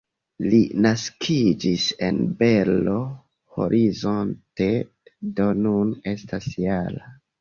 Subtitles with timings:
[0.51, 2.95] Li naskiĝis en Belo
[3.57, 4.71] Horizonte,
[5.41, 7.17] do nun estas -jara.